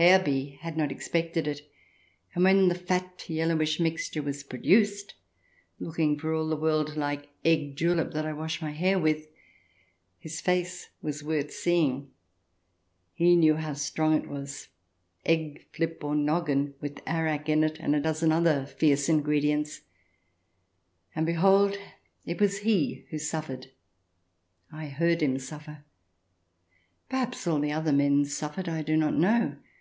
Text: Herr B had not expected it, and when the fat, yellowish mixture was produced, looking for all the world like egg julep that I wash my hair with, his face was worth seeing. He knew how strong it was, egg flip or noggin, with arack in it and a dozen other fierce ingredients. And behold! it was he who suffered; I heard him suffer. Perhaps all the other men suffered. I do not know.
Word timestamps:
Herr 0.00 0.20
B 0.22 0.56
had 0.60 0.76
not 0.76 0.92
expected 0.92 1.48
it, 1.48 1.72
and 2.32 2.44
when 2.44 2.68
the 2.68 2.76
fat, 2.76 3.24
yellowish 3.28 3.80
mixture 3.80 4.22
was 4.22 4.44
produced, 4.44 5.14
looking 5.80 6.16
for 6.16 6.32
all 6.32 6.48
the 6.48 6.54
world 6.54 6.96
like 6.96 7.28
egg 7.44 7.74
julep 7.74 8.12
that 8.12 8.24
I 8.24 8.32
wash 8.32 8.62
my 8.62 8.70
hair 8.70 8.96
with, 8.96 9.26
his 10.20 10.40
face 10.40 10.90
was 11.02 11.24
worth 11.24 11.50
seeing. 11.50 12.12
He 13.12 13.34
knew 13.34 13.56
how 13.56 13.72
strong 13.72 14.14
it 14.14 14.28
was, 14.28 14.68
egg 15.26 15.66
flip 15.72 16.04
or 16.04 16.14
noggin, 16.14 16.74
with 16.80 17.04
arack 17.04 17.48
in 17.48 17.64
it 17.64 17.80
and 17.80 17.96
a 17.96 18.00
dozen 18.00 18.30
other 18.30 18.66
fierce 18.66 19.08
ingredients. 19.08 19.80
And 21.16 21.26
behold! 21.26 21.76
it 22.24 22.40
was 22.40 22.58
he 22.60 23.04
who 23.10 23.18
suffered; 23.18 23.72
I 24.70 24.86
heard 24.86 25.22
him 25.22 25.40
suffer. 25.40 25.84
Perhaps 27.08 27.48
all 27.48 27.58
the 27.58 27.72
other 27.72 27.92
men 27.92 28.24
suffered. 28.26 28.68
I 28.68 28.82
do 28.82 28.96
not 28.96 29.14
know. 29.14 29.56